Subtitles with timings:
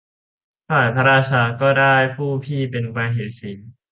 [0.69, 3.51] ฝ่ายพระราชาก็ได้ผู้พี่เป็นมเหสี